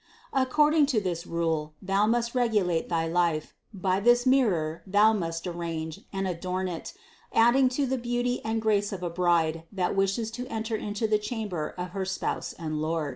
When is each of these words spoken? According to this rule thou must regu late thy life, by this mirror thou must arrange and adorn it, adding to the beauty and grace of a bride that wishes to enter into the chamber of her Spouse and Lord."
According 0.33 0.87
to 0.87 0.99
this 0.99 1.27
rule 1.27 1.75
thou 1.79 2.07
must 2.07 2.33
regu 2.33 2.65
late 2.65 2.89
thy 2.89 3.07
life, 3.07 3.53
by 3.71 3.99
this 3.99 4.25
mirror 4.25 4.81
thou 4.87 5.13
must 5.13 5.45
arrange 5.45 6.01
and 6.11 6.27
adorn 6.27 6.67
it, 6.67 6.93
adding 7.31 7.69
to 7.69 7.85
the 7.85 7.99
beauty 7.99 8.41
and 8.43 8.63
grace 8.63 8.91
of 8.91 9.03
a 9.03 9.11
bride 9.11 9.61
that 9.71 9.95
wishes 9.95 10.31
to 10.31 10.47
enter 10.47 10.75
into 10.75 11.07
the 11.07 11.19
chamber 11.19 11.75
of 11.77 11.91
her 11.91 12.03
Spouse 12.05 12.53
and 12.53 12.81
Lord." 12.81 13.09